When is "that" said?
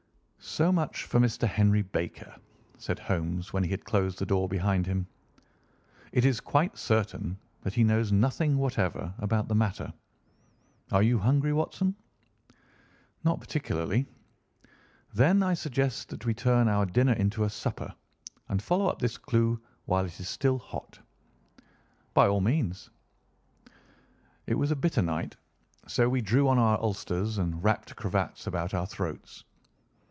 7.61-7.75, 16.09-16.25